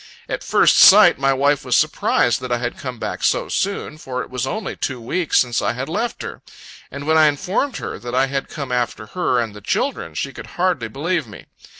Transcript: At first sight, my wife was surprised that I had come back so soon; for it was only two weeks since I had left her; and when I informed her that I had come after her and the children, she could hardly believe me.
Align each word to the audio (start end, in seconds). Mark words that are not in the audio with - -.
At 0.27 0.43
first 0.43 0.77
sight, 0.79 1.19
my 1.19 1.31
wife 1.31 1.63
was 1.63 1.77
surprised 1.77 2.41
that 2.41 2.51
I 2.51 2.57
had 2.57 2.75
come 2.79 2.97
back 2.97 3.21
so 3.23 3.49
soon; 3.49 3.99
for 3.99 4.23
it 4.23 4.31
was 4.31 4.47
only 4.47 4.75
two 4.75 4.99
weeks 4.99 5.37
since 5.37 5.61
I 5.61 5.73
had 5.73 5.87
left 5.87 6.23
her; 6.23 6.41
and 6.89 7.05
when 7.05 7.19
I 7.19 7.27
informed 7.27 7.77
her 7.77 7.99
that 7.99 8.15
I 8.15 8.25
had 8.25 8.49
come 8.49 8.71
after 8.71 9.05
her 9.13 9.37
and 9.39 9.53
the 9.53 9.61
children, 9.61 10.15
she 10.15 10.33
could 10.33 10.47
hardly 10.57 10.87
believe 10.87 11.27
me. 11.27 11.45